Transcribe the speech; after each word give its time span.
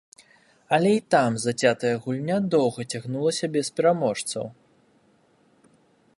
Але 0.77 0.93
і 0.99 1.03
там 1.15 1.35
зацятая 1.43 1.93
гульня 2.05 2.37
доўга 2.57 2.81
цягнулася 2.91 3.45
без 3.59 3.67
пераможцаў. 3.81 4.45